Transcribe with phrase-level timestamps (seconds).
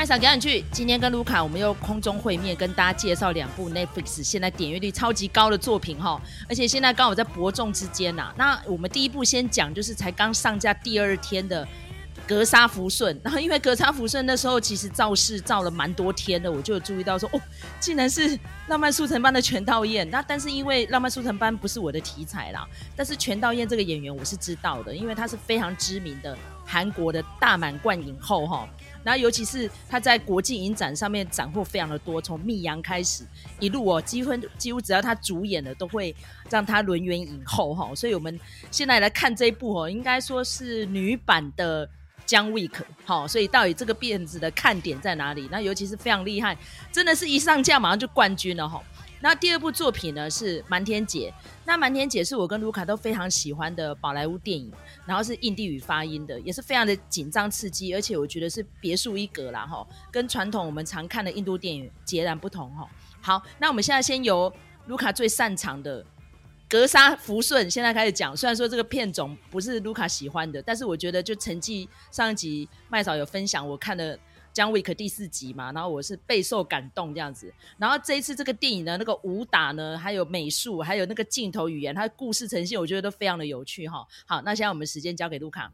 [0.00, 0.64] 麦嫂赶紧去！
[0.72, 6.18] 今天跟卢卡，我们又空中会面，跟大家介绍两部 Netflix 现在点阅率超级高的作品哈，
[6.48, 8.32] 而且现在刚好在伯仲之间呐。
[8.34, 11.66] 那我们第一部先讲，就是才刚上架第二天的
[12.26, 17.40] 《格杀福顺》，然后因为《格杀福顺》那时候其实造势造了蛮多天的，我就有注意到说，哦，
[17.78, 20.08] 竟然是《浪漫速成班》的全道嬿。
[20.08, 28.66] 那但是因为《浪漫速成班》不是我的题材啦，但是全道嬿这个演员我是知道的，因为她是非常知名的韩国的大满贯影后哈。
[29.02, 33.24] 然后，尤其是他在国际影展上面斩获非常的多，从《密阳》开始
[33.58, 36.14] 一路哦，几乎几乎只要他主演的，都会
[36.50, 37.94] 让他轮圆影后哈。
[37.94, 38.38] 所以，我们
[38.70, 41.86] 现在来看这一部哦，应该说是女版的
[42.26, 42.68] 《John Wick》
[43.04, 43.26] 哈。
[43.26, 45.48] 所以，到底这个辫子的看点在哪里？
[45.50, 46.56] 那尤其是非常厉害，
[46.92, 48.82] 真的是一上架马上就冠军了哈。
[49.22, 51.32] 那第二部作品呢是《瞒天姐》，
[51.66, 54.72] 那《瞒天姐》是我跟卢卡都非常喜欢的宝莱坞电影，
[55.04, 62.88] 然后是印地语发音的，也是非常的紧张刺激，而且我觉得是别树一格啦哈，跟传统我们常看的印度电影截然不同哈。
[63.20, 64.50] 好，那我们现在先由
[64.86, 66.02] 卢卡最擅长的
[66.66, 74.18] 《格杀福顺》现在开始讲，虽然说这个片种不是卢卡喜欢的，但是我觉得就成绩上一集麦嫂有分享，我看的。
[74.54, 84.06] John Wick 第四集嘛，然后我是备受感动这样子，然后这一次这个电影呢，那个武打呢，还有美术，还有那个镜头语言，它的故事呈现，我觉得都非常的有趣哈。
[84.26, 85.70] 好，那现在我们时间交给卢卡。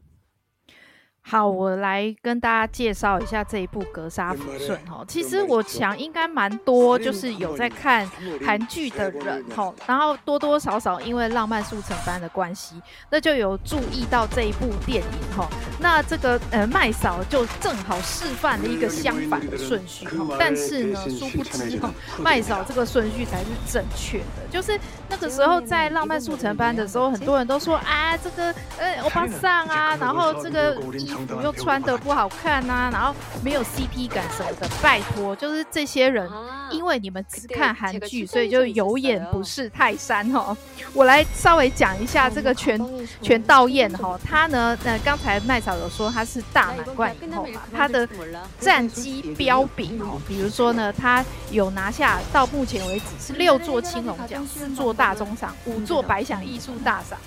[1.29, 5.03] 好，我来跟大家介绍一下这一部《格杀福顺》哈。
[5.09, 8.09] 其实我想应该蛮多，就是有在看
[8.45, 15.49] 韩剧的人哈，然后多多少少因为《浪漫速成班》的关系，那就有注意到这一部电影哈。
[15.81, 24.47] 那这个呃麦嫂就正好示范了一个相反的顺序哈，但是呢，殊不知哈，麦嫂这个顺序才是正确的。
[24.49, 30.77] 就是那个时候在《浪漫速成班》的时候，很多人都说啊，这个呃欧巴桑啊，然后这个。
[31.43, 36.29] 又穿得不好看呐、啊，然后没有 CP 感什么的，拜托，就是这些人，
[36.71, 40.55] 因为你们只看韩剧，所以就有眼不识泰山哦。
[40.93, 42.79] 我来稍微讲一下这个全
[43.21, 48.07] 全道嬿哈，他呢，呃，刚才麦嫂有说他是大满贯以后嘛，他的
[48.59, 57.17] 战绩彪炳哦，比如说呢，他有拿下到目前为止是六座青龙奖、四座大钟赏、五座百想艺术大赏，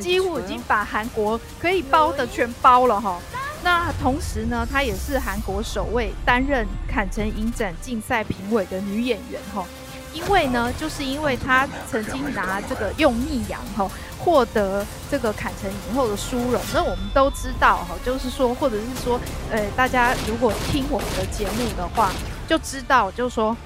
[0.00, 3.18] 几乎已经把韩国可以包的全包了哈。
[3.62, 9.64] 那同时呢，她也是韩国首位担任坎城影展竞赛评委的女演员哈。
[10.14, 13.88] 因为呢，就是因为她曾经拿这个用逆阳哈
[14.18, 16.60] 获得这个坎城影后的殊荣。
[16.72, 19.20] 那我们都知道哈，就是说，或者是说，
[19.50, 22.10] 呃，大家如果听我们的节目的话，
[22.48, 23.56] 就知道，就是说，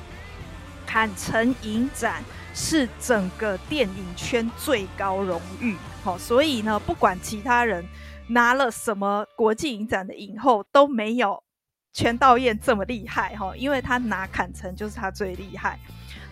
[0.85, 5.77] 坎城影展是整个电影圈最高荣誉。
[6.03, 7.87] 好，所以呢，不管其他人。
[8.33, 11.43] 拿了什么国际影展的影后都没有
[11.93, 15.79] 全道嬿这么厉害哈，因为他拿坎城就是他最厉害。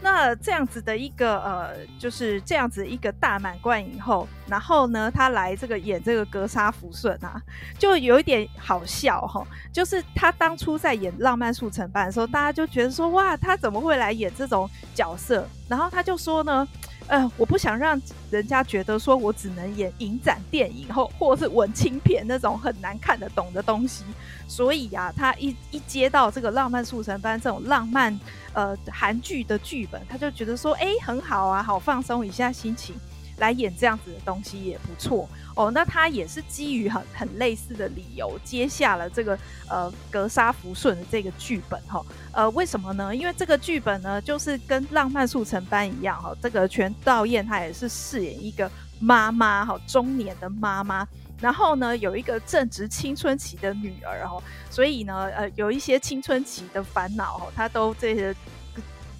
[0.02, 7.38] 那这样子的一个呃，就是这样子一个大满贯影后，然后呢，他来这个演这个格杀福顺啊，
[7.78, 9.46] 就有一点好笑哈。
[9.70, 15.46] 就是他当初在演浪漫速成班的时候，大家就觉得说哇，他怎么会来演这种角色？
[15.68, 16.66] 然后他就说呢。
[17.10, 18.00] 呃，我不想让
[18.30, 24.04] 人家觉得说我只能演影展电影或或是文青片那种很难看得懂的东西，
[24.46, 28.16] 所以呀、啊，他一一接到这个浪漫速成班这种浪漫
[28.52, 32.94] 呃韩剧的剧本，他就觉得说，哎、很好啊，好放松一下心情。
[33.40, 35.68] 来演这样子的东西也不错哦。
[35.72, 39.36] 那他也是基于很很类似的理由接下了这个
[39.68, 42.00] 呃格杀福顺的这个剧本哈。
[42.32, 43.14] 呃，为什么呢？
[43.14, 46.32] 因为这个剧本呢，就是跟浪漫速成班一样哈。
[46.40, 48.70] 这个全道嬿她也是饰演一个
[49.00, 51.06] 妈妈哈，中年的妈妈，
[51.40, 54.40] 然后呢有一个正值青春期的女儿哈，
[54.70, 58.34] 所以呢呃有一些青春期的烦恼哈，她都这些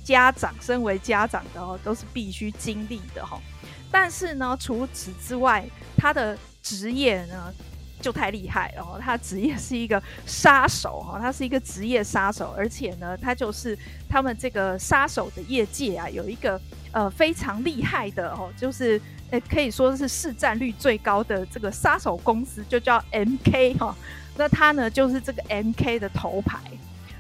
[0.05, 3.41] 家长身为家长的哦，都是必须经历的哈。
[3.91, 5.65] 但是呢，除此之外，
[5.97, 7.53] 他的职业呢
[8.01, 8.99] 就太厉害了。
[9.01, 13.77] 他职业是一个杀手哈，他是一个职业杀手，而且呢，他就是
[14.09, 16.61] 他们这个杀手的业界啊，有一个
[16.93, 19.01] 呃非常厉害的哦，就是
[19.31, 23.95] 呃可以说是市占率最高的这个杀手公司，就叫 MK 哈。
[24.37, 26.59] 那他呢就是这个 MK 的头牌。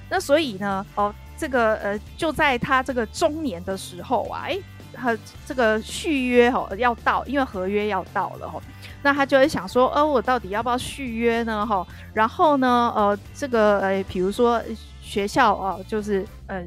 [0.08, 4.58] 那所以呢，哦，这个呃就在他这个中年的时候啊，哎。
[5.00, 5.16] 他
[5.46, 8.60] 这个续约哈要到，因为合约要到了哈，
[9.02, 11.66] 那他就会想说，呃，我到底要不要续约呢？
[11.66, 14.62] 哈，然后呢，呃，这个呃，比如说
[15.00, 16.62] 学校啊，就是呃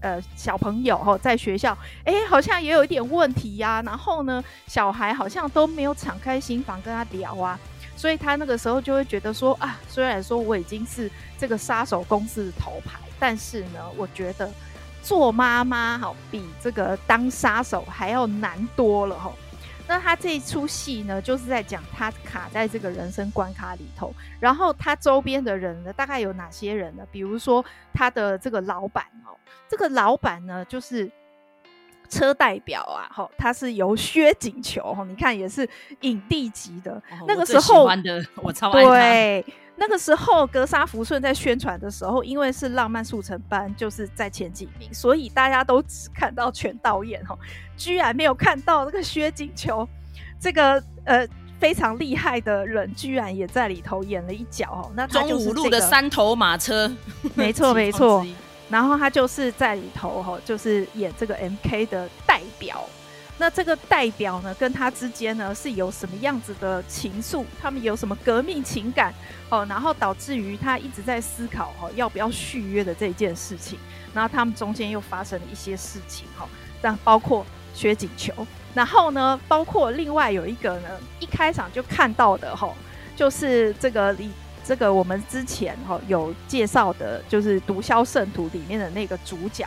[0.00, 7.58] 呃小朋友哈，在学校，哎，好像也有一点问题呀，然后呢，小孩好像都没有敞开心房跟他聊啊。
[7.96, 14.48] 所以他那个时候就会觉得说啊，虽然说我已经是这个杀手公司的头牌，但是呢，我觉得
[15.02, 19.32] 做妈妈好比这个当杀手还要难多了哈。
[19.86, 27.02] 那他这一出戏呢，就是在讲他卡在这个人生关卡里头，然后他周边的人呢，大概有哪些人呢？
[27.10, 29.32] 比如说他的这个老板哦，
[29.68, 31.10] 这个老板呢，就是。
[32.10, 35.68] 车代表啊，吼，他是由薛景求，吼，你看也是
[36.00, 36.92] 影帝级的。
[36.92, 38.82] 哦、那个时候，我，的我超爱。
[38.82, 39.44] 对，
[39.80, 47.38] 那个时候格杀福顺在宣传的时候，因为是浪漫速成班，就是在前几名，所以大家都只看到全导演哦，
[47.76, 49.88] 居然没有看到那个薛景球，
[50.40, 51.26] 这个呃
[51.60, 56.90] 非常厉害的人，居然也在里头演了一角，哦，那他就是、这个、中五路的三头马车，
[57.36, 58.26] 没错 没错。
[58.68, 62.84] 然后他就是在里头哈，就是演这个 MK 的代表。
[63.38, 67.44] 那这个代表呢，跟他之间呢是有什么样子的情愫？
[67.60, 69.14] 他们有什么革命情感？
[69.48, 73.78] 哦，然后导致于他一直在思考哈，要不要续约的这件事情。
[74.12, 76.48] 然后他们中间又发生了一些事情哈，
[76.82, 78.32] 但包括薛景球。
[78.74, 80.88] 然后呢，包括另外有一个呢，
[81.20, 82.72] 一开场就看到的哈，
[83.16, 84.30] 就是这个李。
[84.64, 89.66] 这个我们之前哈有介绍的，就是《毒枭圣徒》里面的那个主角，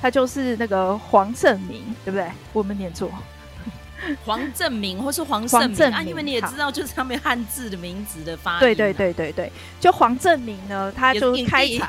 [0.00, 2.30] 他就是那个黄正明，对不对？
[2.52, 3.10] 我们念错，
[4.24, 6.02] 黄正明或是黄正明啊？
[6.02, 8.60] 因为你也知道，就是上面汉字的名字的发音。
[8.60, 11.88] 对对对对对，就黄正明呢，他就开场，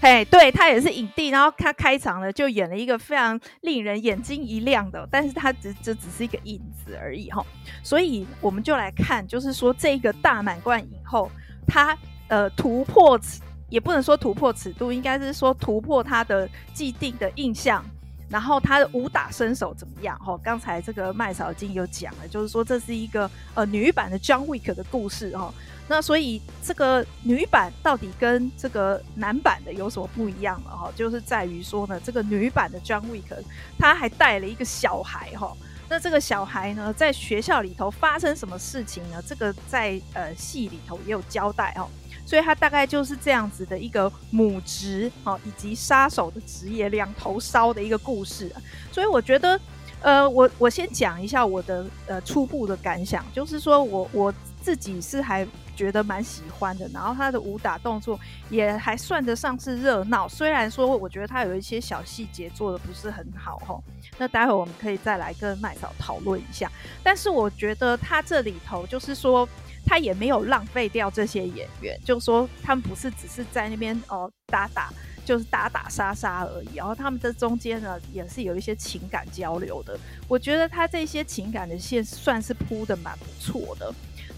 [0.00, 7.44] 嘿，对他也是影帝，然后他开场呢就演了一个非常令人眼睛一亮的，但是他只这只是一个影子而已哈。
[7.82, 11.30] 所以我们就来看，就是说这个大满贯影后。
[11.70, 11.94] 他
[12.28, 17.84] 呃突破尺，也不能说突破尺度，应该是说突破他的既定的印象。
[18.30, 20.14] 然后他的武打身手怎么样？
[20.18, 25.54] 哈、刚才这个麦嫂已经有讲了，就是说这是一个呃女版的 John Wick 的故事哈、哦。
[25.88, 30.92] 那所以这个女版到底跟这个男版的有什么不一样了哈、哦？
[30.94, 33.34] 就是在于说呢，这个女版的 John Wick
[33.78, 35.46] 他还带了一个小孩哈。
[35.46, 35.56] 哦
[35.90, 39.22] 那这个小孩呢，在学校里头发生什么事情呢？
[39.26, 41.88] 这个在呃戏里头也有交代哦，
[42.28, 48.54] 所以他大概就是这样子的一个母职哦，以及杀手的职业两头烧的一个故事。
[48.92, 49.58] 所以我觉得，
[50.02, 58.20] 呃，我我先讲一下我的呃初步的感想，就是说我我自己是还觉得蛮喜欢的，然后他的武打动作
[58.50, 63.80] 也还算得上是热闹，虽然说我觉得他有一些小细节做得不是很好哈。
[64.18, 66.70] 那待会我们可以再来跟麦嫂讨论一下，
[67.02, 69.48] 但是我觉得他这里头就是说，
[69.88, 74.92] 他也没有浪费掉这些演员，就说他们不是只是在那边哦、呃、打打，
[75.24, 79.98] 就是打打杀杀而已，然后他们这中间呢也是有一些情感交流的，
[80.28, 83.90] 我觉得他这些情感的线算是铺得蛮不错的。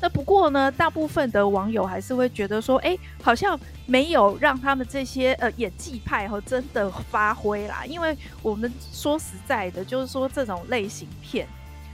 [0.02, 7.84] 那不过呢，大部分的网友还是会觉得说，哎，好像没有让他们这些呃演技派和真的发挥啦。
[7.84, 11.46] 因为我们说实在的，就是说这种类型片，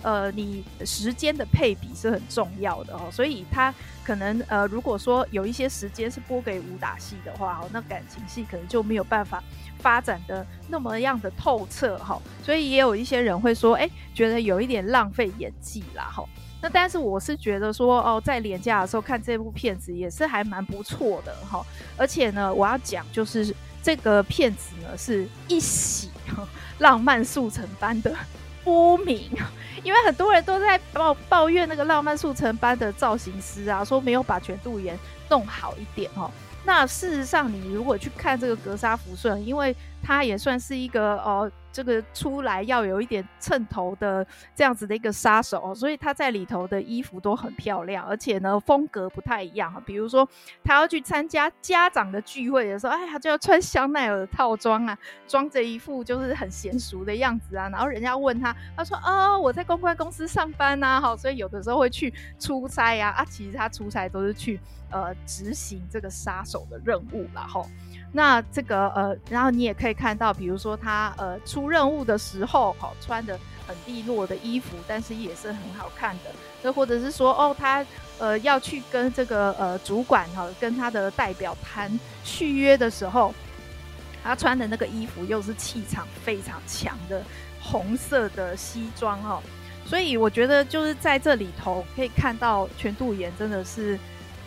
[0.02, 3.08] 呃，你时间的配比是很重要的哦。
[3.10, 9.42] 所以他可能呃，如果说有一些时间是拨给武打戏的话，哦，那感情戏可能就没有办法
[9.78, 12.20] 发展的那么样的透彻哈。
[12.42, 16.24] 所以也有一些人会说，哎，觉得有一点浪费演技啦，哈。
[16.62, 21.64] 那但是我是觉得说哦，在廉价的时候看这部片子也是还蛮不错的哈，
[21.98, 26.10] 而且呢，我要讲就是这个片子呢是一喜
[26.78, 28.12] 浪漫速成班的
[28.66, 29.30] 不明，
[29.84, 36.28] 因为很多人都在抱抱怨那个浪漫速成班的造型师啊，说没有把全度妍弄好一点哦。
[36.64, 41.48] 那事实上，你如果去看这个格杀福顺，因为他也算是一个哦。
[41.76, 49.82] 这个出来要有一点称头的这样子的一个杀手，所以他在里头的衣服都很漂亮，而且呢风格不太一样。
[49.84, 50.26] 比如说
[50.64, 54.96] 他要去参加家长的聚会的时候，哎，他就要穿香奈儿的套装啊，
[55.28, 57.68] 装着一副就是很娴熟的样子啊。
[57.68, 63.10] 然后人家问他，他说：“哦，我在公关公司上班呐。”哈，所以有的时候会去出差呀。
[63.10, 64.58] 啊，其实他出差都是去
[64.90, 67.46] 呃执行这个杀手的任务啦。
[67.46, 67.66] 吼。
[68.12, 76.30] 那这个呃，然后你也可以看到，比如说他呃出任务的时候，好、穿的很利落的衣服，但是也是很好看的。
[76.62, 77.84] 那或者是说，哦，他
[78.18, 83.34] 呃要去跟这个呃主管哈、跟他的代表谈续约的时候，
[84.22, 87.22] 他穿的那个衣服又是气场非常强的
[87.60, 89.42] 红色的西装哦。
[89.84, 93.98] 所以我觉得就是在这里头可以看到全度妍真的是。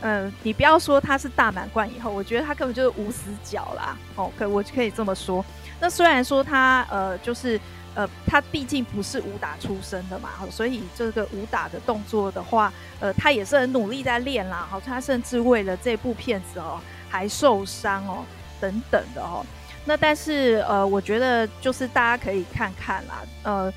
[0.01, 3.97] 嗯，你不要说他是大满贯以后，我觉得他根本就是无死角啦。
[4.15, 5.43] 哦，可我可以这么说。
[5.79, 7.59] 那虽然说他呃，就是
[7.95, 14.67] 呃，他毕竟不是武打出身的嘛，所以这个武打的动作的话，呃，他也是很努力在练啦。
[14.69, 18.25] 好，他甚至为了这部片子哦，还受伤哦，
[18.59, 19.45] 等等的哦。
[19.85, 23.73] 那但是呃，我觉得就是大家可以看看啦，呃。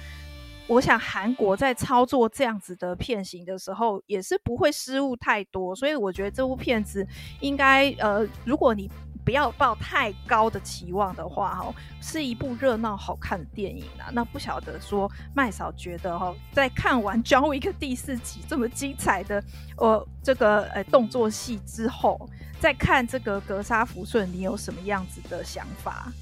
[0.69, 7.07] 我想韩国在操作这样子的片型的时候，也是不会失误太多，所以我觉得这部片子
[7.41, 8.89] 应该呃，如果你
[9.25, 14.11] 不要抱太高的期望的话，哈，是一部热闹好看的电影啊。
[14.13, 19.43] 那不晓得说麦嫂觉得哈，在看完《John Wick》第四集这么精彩的
[19.77, 26.13] 呃这个呃动作戏之后，再看这个格杀福顺，你有什么样子的想法？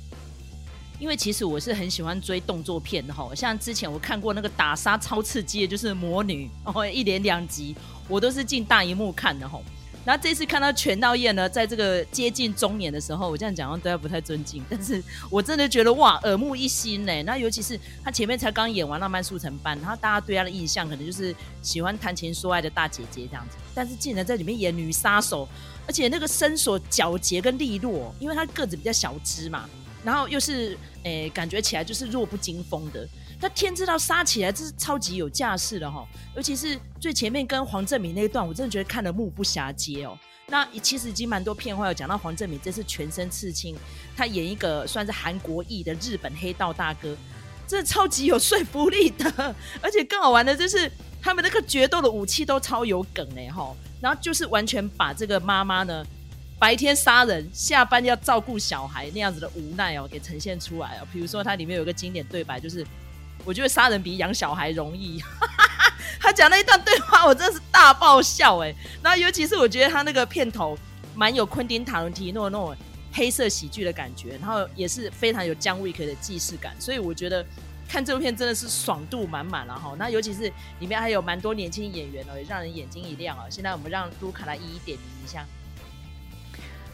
[0.99, 7.75] 因为其实我是很喜欢追动作片的哈，像之前我看过那个打杀超刺激的，就是《魔女》，哦一连两集
[8.07, 9.59] 我都是进大荧幕看的哈。
[10.05, 17.23] 然后这次看到全道嬿呢，在这个接近中年的时候，我这样讲话对他不太尊敬，但是我真的觉得哇，耳目一新呢。
[17.25, 25.47] 那尤其是他前面才刚演完《浪漫速成班》，然后大家对他的印象可能就是喜欢谈情说爱的大姐姐这样子，但是竟然在里面演女杀手，
[25.87, 29.69] 而且那个身手矫捷跟利落，因为他个子比较小只嘛。
[30.03, 33.07] 然后又是诶、感觉起来就是弱不禁风的。
[33.41, 36.07] 他天知道杀起来，这是超级有架势的哈。
[36.37, 40.19] 尤其是最前面跟黄政民那一段，我真的觉得看得目不暇接哦。
[40.47, 43.75] 那其实已经蛮多片话有讲到黄政民这次全身刺青，
[44.17, 47.17] 他演一个算是韩国裔的日本黑道大哥，
[47.67, 49.55] 这超级有说服力的。
[49.81, 50.91] 而且更好玩的就是
[51.23, 53.75] 他们那个决斗的武器都超有梗哎哈。
[54.01, 56.05] 然后就是完全把这个妈妈呢。
[56.59, 61.09] 白天杀人，下班要照顾小孩那样子的无奈哦，给呈现出来哦。
[61.11, 62.87] 比如说，它里面有个经典对白，就是
[63.45, 65.23] 我觉得杀人比养小孩容易。
[66.21, 68.75] 他讲那一段对话，我真的是大爆笑哎。
[69.03, 70.77] 然后，尤其是我觉得他那个片头
[71.15, 72.77] 蛮有昆汀塔伦提诺那种
[73.13, 77.45] 黑色喜剧的感觉，然后也是非常有姜味可的既视感，所以我觉得
[77.89, 79.95] 看这部片真的是爽度满满了哈。
[79.99, 83.47] 那尤其是里面还有蛮多年轻演员哦，也让人眼睛一亮哦。
[83.51, 85.47] 现在我们让卢卡来一一点评一下。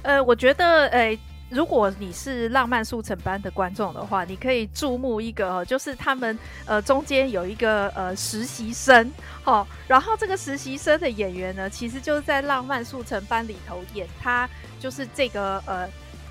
[0.03, 9.12] 呃，我觉得，呃，如果你是浪漫速成班的观众的话，你可以注目一个，就是他们呃中间有一个呃实习生，
[9.45, 14.49] 哦，然后这个实习生的演员呢，其实就是在浪漫速成班里头演他，
[14.81, 15.88] 就是这个呃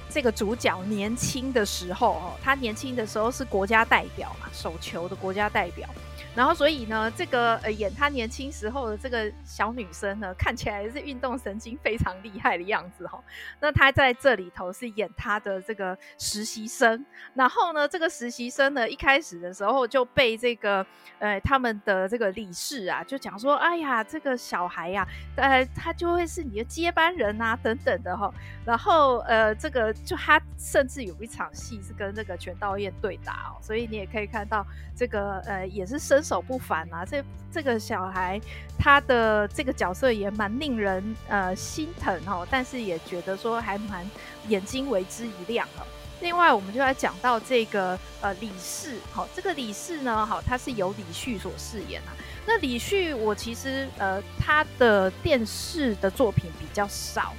[0.10, 5.88] 这个主角年轻的时候，哦，他年轻的时候是国家代表嘛，手球的国家代表。
[6.36, 13.24] 然后，所以呢，这个呃演他年轻时候的这个小女生呢，看起来是运动神经非常厉害的样子哈。
[13.62, 17.06] 那他在这里头是演他的这个实习生。
[17.34, 20.86] 然后呢，这个实习生呢，一开始的时候就被这个
[21.20, 28.30] 呃他们的这个理事啊，就讲说，哎呀，这个小孩呀，呃，他就会是你的接班人啊，等等的哈。
[28.66, 36.25] 然后呃，这个就他甚至有一场戏是跟这个全道嬿对打哦，所以你也可以看到这个呃也是生。
[36.26, 38.42] 手不凡啊，这这个小孩
[38.80, 44.04] 他的这个角色也蛮令人呃心疼哦，但是也觉得说还蛮
[44.48, 45.86] 眼睛为之一亮哦。
[46.22, 52.10] 另外，我们就来讲到这个呃李氏，好，这个李氏呢，好，他是由李旭所饰演啊。
[52.48, 57.34] 那李旭，我其实呃他的电视的作品比较少，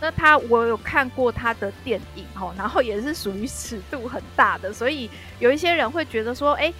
[0.00, 6.72] 那他我有看过他的电影哦，然后也是属于尺度很大的，所以有一些人会觉得说，哎。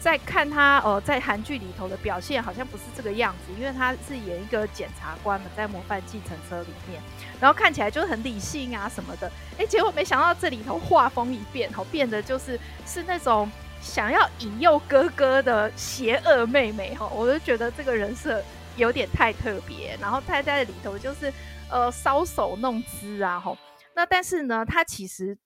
[0.00, 7.02] 在看他呃，在韩剧里头的表现好像不是这个样子，因为他是演一个检察官嘛，在《模范计程车》里面，
[7.40, 13.50] 然后看起来就是很理性啊什么的，哎，结果没想到这里头画风一变，吼，变得就是是那种
[13.80, 18.40] 想要引诱哥哥的邪恶妹妹，吼，我就觉得这个人设
[18.76, 21.32] 有点太特别，然后他在里头就是
[21.68, 23.58] 呃搔首弄姿啊，吼，
[23.96, 25.36] 那但是呢，他其实。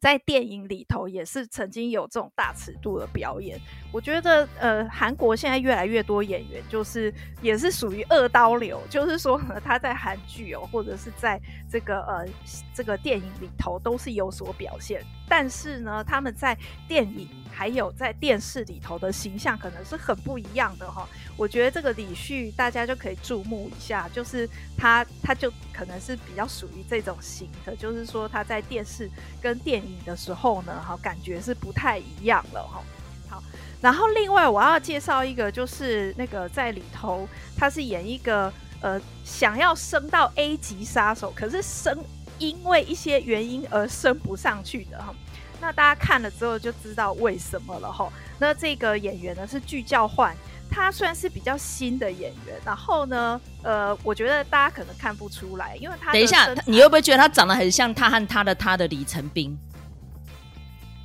[0.00, 3.60] 在电影里头也是曾经有这种大尺度的表演，
[3.92, 7.12] 我觉得呃，韩国现在越来越多演员就是
[7.42, 11.40] 也是属于二刀流，就是说呢，他在韩剧哦，或者是在
[11.70, 12.26] 这个呃
[12.74, 21.08] 这个电影里头都是有所表现，但是呢，他们在电影还有在电视里头的形象可能是很不一样的哈。
[21.38, 29.08] 我觉得这个李旭大家就可以注目一下，就是他他就可能是比较属于这种型的，就是说他在电视
[29.40, 29.96] 跟电影。
[30.08, 32.82] 的时候呢，哈，感觉是不太一样了，哈。
[33.28, 33.42] 好，
[33.78, 42.02] 然后另外我要介绍一个，就是那个在里头，他是演一个呃想要升到 A 级杀手，可是升
[42.38, 45.14] 因为一些原因而升不上去的哈。
[45.60, 48.10] 那大家看了之后就知道为什么了哈。
[48.38, 50.34] 那这个演员呢是具教焕。
[50.70, 59.58] 他算是比较新的演员，然后呢，呃，我觉得大家可能看不出来，因为他等一下，你会不会觉得他长得很像他和他的他的李成斌？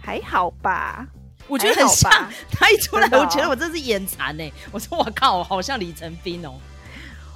[0.01, 1.07] 还好吧，
[1.47, 2.11] 我觉得很像。
[2.51, 4.51] 他一出来，哦、我觉得我真是眼馋哎！
[4.71, 6.55] 我说我靠，好像李成斌哦。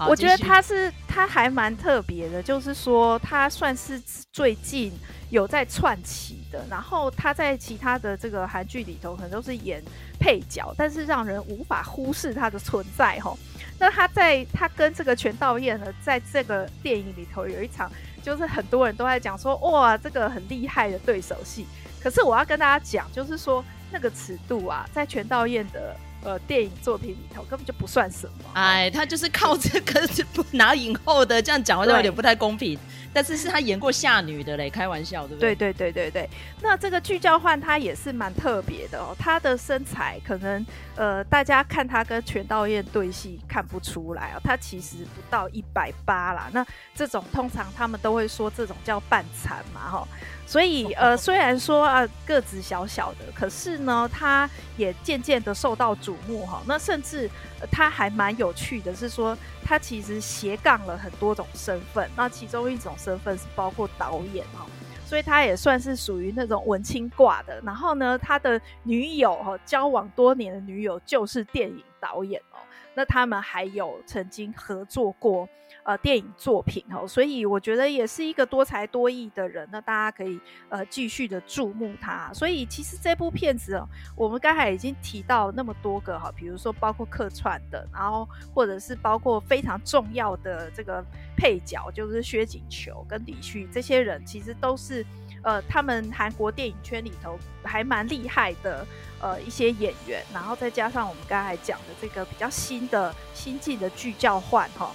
[0.07, 3.99] 我觉得他是他还蛮特别的，就是说他算是
[4.31, 4.93] 最近
[5.31, 6.63] 有在串起的。
[6.69, 9.81] 然后他在其他的这个韩剧里头可能都是演
[10.19, 13.35] 配角，但是让人无法忽视他的存在哈。
[13.79, 21.65] 那他在他跟这个全道嬿呢，在这个电影里头有一场，就是很多人都在讲说哇，这个很厉害的对手戏。
[21.99, 25.95] 可是我要跟大家讲，就是说那个尺度啊，在全道嬿的。
[26.23, 28.49] 呃，电影作品里头根本就不算什么。
[28.53, 30.07] 哎，他就是靠这个
[30.51, 32.77] 拿影后的，这样讲好像有点不太公平。
[33.13, 35.55] 但是是他演过夏女的嘞，开玩笑对不对？
[35.55, 36.29] 对对对对对。
[36.61, 46.49] 那这个具教焕他也是蛮特别的哦，他的身材可能呃，大家看他跟全道嬿对戏看不出来哦，他其实不到一百八啦。
[46.51, 50.07] 那这种通常他们都会说这种叫半残嘛哈。
[50.45, 56.61] 所以，呃， 虽然说啊个子小小的，可是呢，他也渐渐的受到瞩目哈。
[56.65, 57.29] 那甚至
[57.69, 62.09] 他还蛮有趣的，是说他其实斜杠了很多种身份。
[62.15, 64.65] 那其中一种身份是包括导演哦，
[65.05, 67.61] 所以他也算是属于那种文青挂的。
[67.61, 72.57] 然后呢，他的女友哈，交往多年的女友就是电影导演哦。
[72.97, 75.47] 那他们还有曾经合作过。
[75.83, 80.39] 呃，电影作品哦，所以我觉得也是一个多才多艺的人，那大家可以
[80.69, 82.31] 呃继续的注目他。
[82.33, 83.81] 所以其实这部片子，
[84.15, 91.03] 我们刚才已经提到那么多个哈，比如说包括客串的，然后或者是包括非常重要的这个
[91.37, 95.05] 配角，就是薛景求跟李旭这些人，其实都是
[95.47, 98.85] 呃他们韩国电影圈里头还蛮厉害的
[99.21, 104.91] 呃一些演员，然后再加上我们刚才讲的这个比较新的新进的剧教换哈。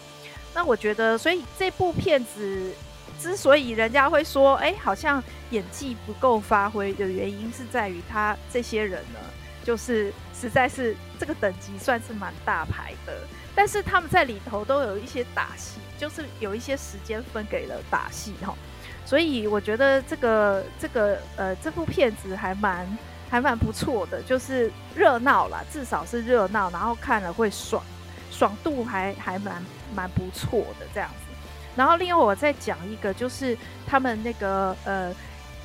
[0.54, 2.71] 那我觉得，所以这部片子
[3.18, 9.21] 之所以人家会说，哎，好像演技不够发挥的原因，是在于他这些人呢，
[9.64, 18.54] 就是实在是这个等级算是蛮大牌的，但是他们在里头都有一些打戏，就是有一些时间分给了打戏哈，
[19.04, 22.87] 所以我觉得这个这个呃这部片子还蛮
[23.29, 27.83] 还蛮不错的，就是热闹啦，至少是热闹，然后看了会爽。
[28.35, 29.62] 爽度还还蛮
[29.94, 31.27] 蛮不错的这样子，
[31.77, 35.14] 然后另外我再讲一个，就是他们那个呃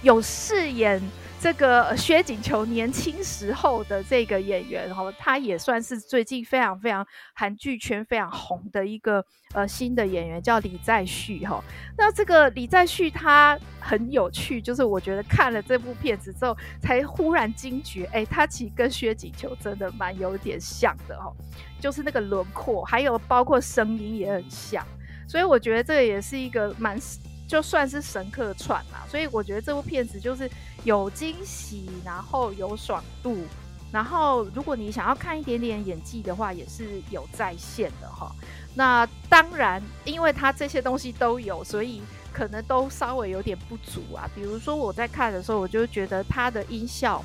[0.01, 1.01] 有饰演
[1.39, 9.23] 这个薛景求年轻时候的这个演员，然后他也算是最近非常非常韩剧圈非常红的一个
[9.53, 11.63] 呃新的演员，叫李在旭哈。
[11.95, 21.31] 那这个李在旭他很有趣，就是我觉得看了这部片子之后，才忽然惊觉，哎，他其实跟薛景求真的蛮有点像的哈。
[21.79, 24.83] 就是那个轮廓，还有包括声音也很像，
[25.27, 26.99] 所以我觉得这个也是一个蛮
[27.47, 29.05] 就算是神客串啦。
[29.07, 30.49] 所以我觉得这部片子就是
[30.83, 33.45] 有惊喜，然后有爽度，
[33.91, 38.31] 然后如果你想要看一点点演技的话，也是有在线的哈。
[38.75, 44.29] 那当然，因为它这些东西都有，所以可能都稍微有点不足啊。
[44.35, 47.23] 比如说我在看的时候，我就觉得它的音效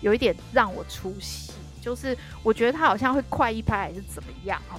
[0.00, 1.52] 有一点让我出戏。
[1.80, 4.78] 就是我觉得他好像会快一拍还是怎么样哦？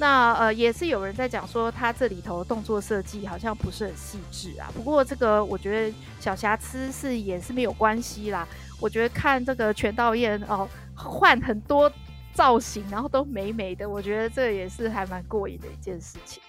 [0.00, 4.72] 那呃也是有人在讲说他这里头动作设计好像不是很细致啊。
[4.74, 8.48] 不过这个我觉得小瑕疵是也是没有关系啦。
[8.80, 11.92] 我觉得看这个全道嬿哦换很多
[12.32, 16.42] 造型，然后都美美的，我觉得这也是还蛮过瘾的一件事情。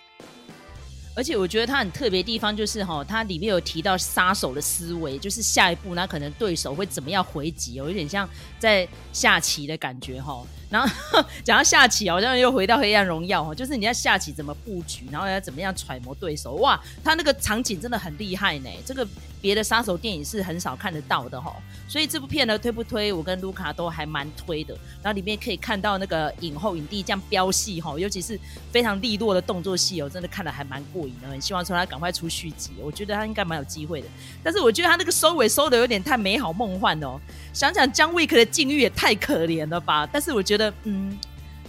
[1.13, 10.41] 而且我觉得它很特别的地方就是哈，它里面有提到杀手的思维，就是下一步那可能对手会怎么样回击，有一点像在下棋的感觉哈。
[10.71, 16.53] 然后 讲到下棋，好像又回到黑暗荣耀哈，就是你要下棋怎么布局，然后要怎么样揣摩对手。
[16.55, 19.05] 哇，他那个场景真的很厉害呢，这个
[19.41, 21.53] 别的杀手电影是很少看得到的哈。
[21.89, 23.11] 所以这部片呢，推不推？
[23.11, 24.73] 我跟卢卡都还蛮推的。
[25.03, 28.39] 然后里面可以看到那个影后影帝这样飙戏哈，尤其是
[28.71, 31.27] 非常利落的动作戏，我真的看得还蛮过瘾的。
[31.27, 34.07] 很希望说他赶快出续集，我觉得他应该蛮有机会的。
[34.41, 37.19] 但是我觉得他那个收尾收的有点太美好梦幻哦。
[37.53, 40.07] 想想姜维克的境遇也太可怜了吧。
[40.11, 41.17] 但是我觉得，嗯，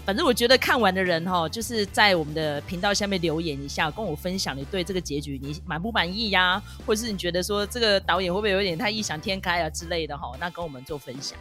[0.05, 10.33] 反正我觉得看完的人哈，就是在我们的频道下面留言一下，跟我分享你对这个结局你满不满意呀、或者是你觉得说这个导演会不会有点太异想天开啊之类的哈？
[10.40, 11.38] 那跟我们做分享。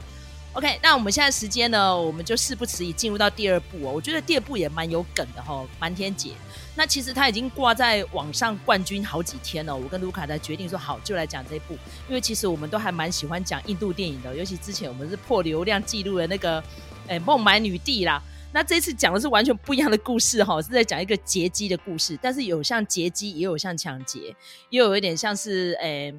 [0.54, 3.92] OK，那我们现在时间呢，我们就事不迟疑进入到第二部哦。
[3.94, 6.32] 我觉得第二部也蛮有梗的哈，瞒天姐。
[6.76, 9.76] 那其实他已经挂在网上冠军好几天了。
[9.76, 11.74] 我跟卢卡才决定说好，就来讲这部，
[12.08, 16.64] 因为其实我们都还蛮喜欢讲印度电影的，尤其之前我们是破流量记录的那个
[17.08, 18.22] 诶孟买女帝啦。
[18.54, 24.36] 那这次讲的是完全不一样的故事哈，是在讲一个劫机的故事，但是有像劫机，也有像抢劫，
[24.70, 26.14] 又有一点像是诶。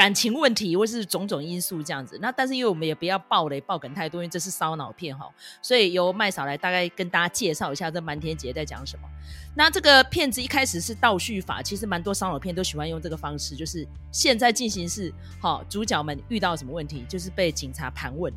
[0.00, 2.18] 感情问题，或是种种因素这样子。
[2.22, 5.28] 那但是因为我们也不要爆雷爆梗太多，因为这是烧脑片哈，
[5.60, 9.06] 所以由麦嫂来大概跟大家介绍一下这《瞒天劫》在讲什么。
[9.54, 18.32] 那这个片子一开始是倒叙法，其实蛮多烧脑片都喜欢用这个方式，就是现在进行式，好，主角们遇到什么问题，就是被警察盘问。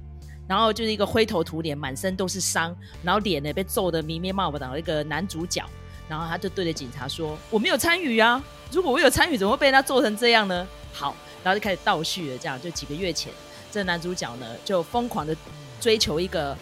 [0.49, 5.63] 然后就是一个灰头土脸、满身都是伤，然后脸呢被揍得迷迷冒冒的一个男主角，
[6.09, 8.43] 然后他就对着警察说：“我没有参与啊！
[8.69, 13.31] 如果我有参与，怎么会被他揍成这样呢？”好，然后就开始倒叙了，这样就几个月前，
[13.71, 15.35] 这男主角呢就疯狂的
[15.79, 16.55] 追求一个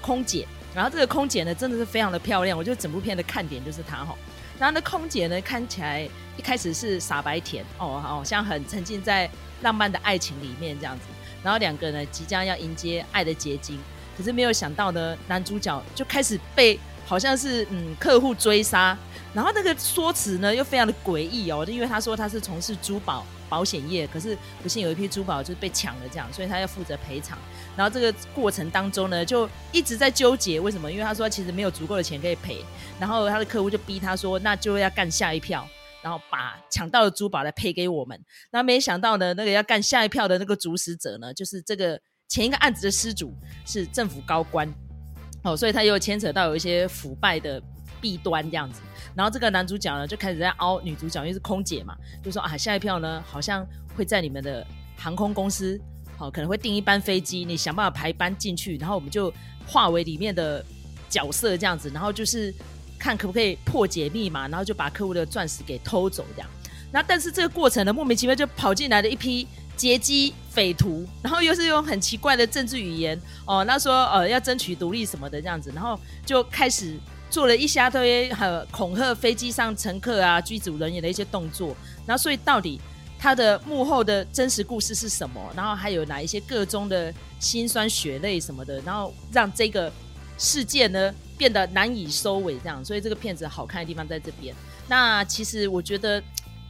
[0.00, 4.14] 空姐，然后这个空姐呢真的是非常的漂亮，我觉得整部片的看点就是她哈。
[4.58, 9.28] 然后那空姐呢看起来一开始是傻白甜哦，好像很沉浸在
[9.62, 11.04] 浪漫的爱情里面这样子。
[11.42, 13.78] 然后两个呢，即将要迎接爱的结晶，
[14.16, 18.98] 可是没有想到呢，男主角就开始被好像是嗯客户追杀，
[19.32, 27.38] 然后那个说辞呢又非常的诡异哦，因为他说他是从事珠宝保险业，可是不幸有一批珠宝就是被抢了这样，所以他要负责赔偿。
[27.76, 32.64] 然后这个过程当中呢，就一直在纠结为什么，因为他说其实没有足够的钱可以赔，
[33.00, 35.68] 然后他的客户就逼他说，那就要干下一票。
[36.00, 38.18] 然后把抢到的珠宝来赔给我们，
[38.52, 43.34] 那没想到呢，那个要干下一票的那个主使者呢，就是这个前一个案子的失主
[43.66, 44.72] 是政府高官，
[45.42, 47.60] 哦，所以他又牵扯到有一些腐败的
[48.00, 48.80] 弊端这样子。
[49.18, 54.64] 然后这个男主角呢就开始在凹女主角，因为是空姐嘛，就说啊，下一票呢好像会在你们的
[54.96, 55.78] 航空公司，
[56.16, 59.34] 好，可能会订一班飞机，你想办法排班进去，然后我们就
[59.66, 60.64] 化为里面的
[61.10, 62.54] 角色这样子，然后就是。
[63.00, 66.50] 看可不可以破解密码，然后就把客户的钻石给偷走这样。
[66.90, 76.98] 那但是这个过程呢，莫名其妙就跑进来了一批劫机匪徒，然后又是用很奇怪的政治语言哦，那说呃要争取独立什么的这样子，然后就开始
[77.30, 81.76] 做了一下堆和恐吓飞机上乘客啊、机组人员的一些动作。
[82.06, 82.80] 然后所以到底
[83.18, 85.40] 他的幕后的真实故事是什么？
[85.56, 88.80] 然后还有哪一些个中的辛酸血泪什么的？
[88.82, 89.92] 然后让这个
[90.36, 91.14] 事件呢？
[91.36, 94.52] 变得难以收尾，这样，所以这个片子好看的地方在这边。
[94.88, 96.20] 那其实我觉得，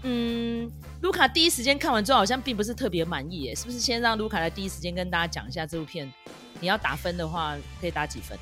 [0.03, 3.81] 嗯，卢卡第一时间看完之后，好像并不是特别满意，耶，是不是？
[3.81, 6.13] 先让卢卡来第一时间跟大家讲一下这部片，
[6.61, 8.39] 你要打分的话，可以打几分？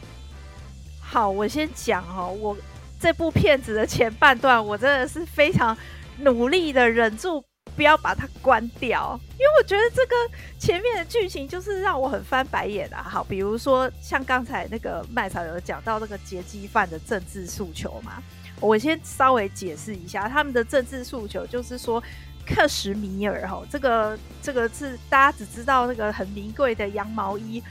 [1.17, 2.55] 好，我先讲哦，我
[3.01, 5.75] 这部片子的前半段，我真的是非常
[6.19, 7.43] 努力的忍住。
[7.75, 10.15] 不要把它关掉，因为我觉得这个
[10.59, 13.03] 前面的剧情就是让我很翻白眼啊。
[13.03, 18.23] 好，比如说像刚才那个麦草有讲到那个劫机犯的政治诉求嘛，
[18.61, 22.03] 我先稍微解释一下，他们的政治诉求就是说，
[22.47, 27.63] 克什米尔哈，这个这个是大家只知道那个很名贵的羊毛衣。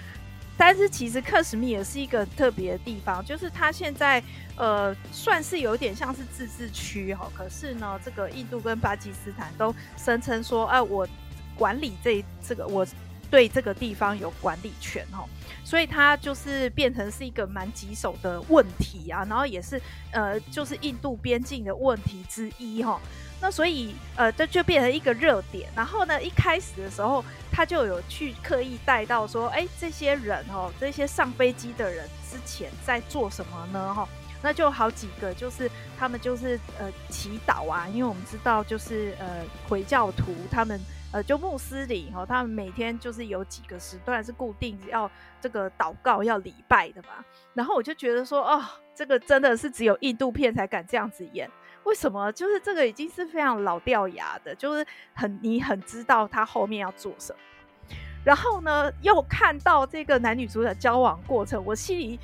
[0.57, 4.23] 但是其实克什米尔是一个特别的地方，就是它现在
[4.55, 11.07] 呃算是有点像是自治区哈，可是呢，这个印度跟巴基斯坦都声称说，哎、我
[11.57, 12.87] 管理这这个，我
[13.29, 15.25] 对这个地方有管理权哈，
[15.63, 22.99] 所以它就是变成是一个蛮棘手的问题啊，然后也是呃就是印度边境的问题之一哈。
[23.41, 25.69] 那所以，呃，这就变成一个热点。
[25.75, 33.93] 然后呢，一开始的时候，他就有去刻意带到说，哎，这些人哦，这些上飞机的人之前在做什么呢？
[33.93, 34.07] 哈，
[34.41, 35.69] 那就好几个，就是
[35.99, 40.79] 他们就是呃祈祷啊，因为我们知道，就是呃回教徒他们
[41.11, 47.23] 呃就穆斯林哈，他们每天就是有几个时段是固定要这个祷告要礼拜的嘛。
[47.53, 48.63] 然后我就觉得说，哦，
[48.95, 51.47] 这个真的是只有印度片才敢这样子演。
[51.85, 52.31] 为什么？
[52.33, 57.39] 就是这个已经是非常老掉牙的，就是很你很知道他后面要做什么。
[58.23, 62.19] 然后呢，又看到这个男女主角交往过程，我心里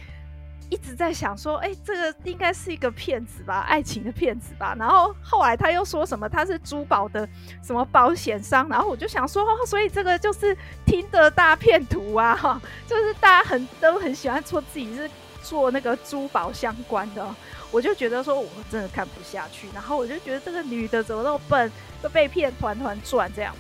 [0.72, 4.76] 一直在想说，哎，这个应该是一个骗子吧，爱情的骗子吧。
[4.80, 7.30] 然后后来他又说什么他是珠宝的
[7.62, 15.08] 什么保险商，然后我就想说，所以这个就是听的大骗徒啊，哈，就是大家很都很喜欢说自己是
[15.44, 17.36] 做那个珠宝相关的。
[17.72, 23.60] 我就觉得说，我真的看不下去，然后我就觉得这个女的怎么那么笨，都被骗团团转这样子。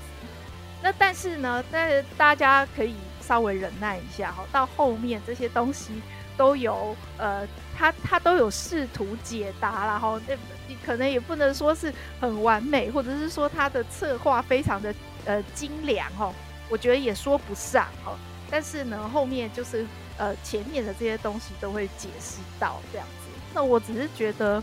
[0.84, 6.02] 那但是呢，但是大家可以稍微忍耐一下哈，到后面这些东西
[6.36, 7.47] 都有呃，
[7.78, 10.36] 他他都有试图解答，然后那
[10.67, 14.93] 你可能也不能说是很完美，或者是说他的策划非常的
[15.24, 16.34] 呃精良哈，
[16.67, 18.17] 我觉得也说不上哈。
[18.50, 19.86] 但是呢，后面就是
[20.17, 23.30] 呃前面的这些东西都会解释到这样子。
[23.53, 24.61] 那我只是觉得，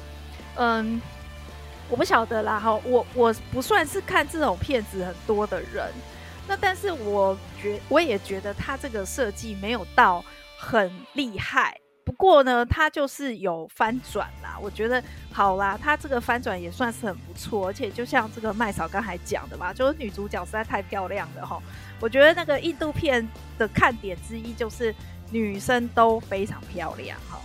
[0.56, 1.00] 嗯，
[1.88, 5.92] 我不晓得啦哈，我我不算是看这种片子很多的人，
[6.46, 10.24] 那但是我觉我也觉得他这个设计没有到
[10.58, 14.58] 很厉害，不过呢，他就是有翻转啦。
[14.60, 17.66] 我觉得好啦，他这个翻转也算是很不错。
[17.66, 21.62] 而且就像这个麦嫂刚才讲的嘛，就是女主角实在太漂亮了哈。
[22.00, 24.94] 我觉得那个印度片的看点之一就是
[25.30, 27.38] 女生都非常漂亮哈。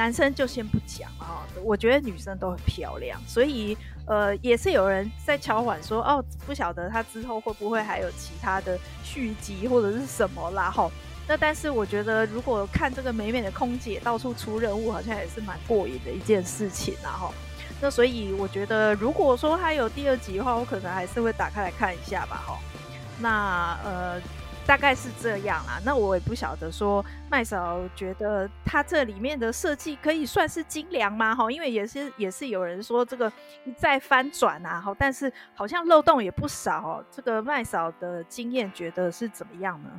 [0.00, 10.90] 男生就先不讲啊，我觉得女生都很漂亮，所以呃也是有人在敲碗说哦，不晓得他之后会不会还有其他的续集或者是什么啦哈。
[11.28, 17.34] 那但是我觉得如果看这个美美的空姐到处出任务，好像也是蛮过瘾的一件事情然后。
[17.78, 22.58] 那所以我觉得如果说他有第二集的话，我可能还是会打开来看一下吧哈。
[23.18, 24.18] 那呃。
[24.70, 31.34] 大概是这样啦，那我也不晓得说麦嫂觉得它这里面的设计可以算是精良吗？
[31.34, 33.26] 哈，因为也是也是有人说这个
[33.64, 37.04] 一再翻转啊，哈，但是好像漏洞也不少哦。
[37.10, 39.90] 这个麦嫂的经验觉得是怎么样呢？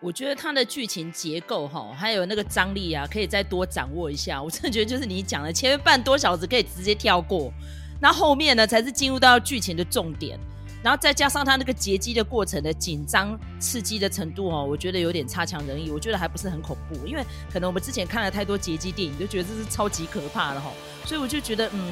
[0.00, 4.42] 我觉得它的剧情结构哈，还有那个张力啊，可以再多掌握一下。
[4.42, 7.52] 我真的觉得就是你讲的前面半多小时可以直接跳过，
[8.00, 10.36] 那后面呢才是进入到剧情的重点。
[10.86, 15.90] 然后再加上他那个劫机的过程的紧张刺激的程度哦，我觉得有点差强人意。
[15.90, 20.70] 我觉得还不是很恐怖，因为可能我们之前看了太多劫机电影，就觉得这是超级可怕的哈。
[21.04, 21.90] 所以我就觉得，嗯，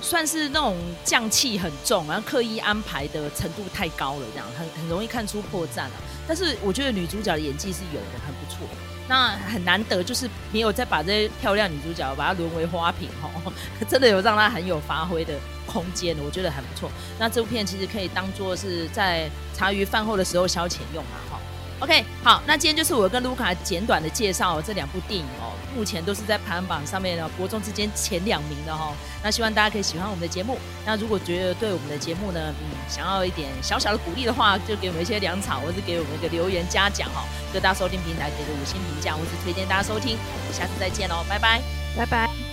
[0.00, 5.92] 算是那种匠气很重，然后刻意安排的程度太高了，这样很很容易看出破绽了。
[6.26, 8.68] 但是我觉得女主角的演技是有的，很不错。
[9.08, 13.30] 那很难得，就是没有再把这些漂亮女主角把她沦为花瓶哈，
[13.88, 15.32] 真的有让她很有发挥的
[15.66, 16.90] 空间，我觉得很不错。
[17.18, 21.40] 那这部片其实可以当做是在茶余饭后的时候消遣用嘛哈。
[21.80, 28.92] OK，好，那今天就是我跟卢卡简短的介绍这两部电影哦，目前都是在排行榜上面的国中之间前两名的哈。
[29.22, 30.58] 那希望大家可以喜欢我们的节目。
[30.84, 37.24] 那如果觉得对我们的节目呢，嗯，想要一点小小的鼓励的话，就给我们一些粮草，或是给我们一个留言嘉奖哈。
[37.52, 40.18] 各大收听平台给个五星评价，或是推荐大家收听。
[40.18, 41.62] 我们下次再见喽，拜拜，
[41.96, 42.47] 拜拜。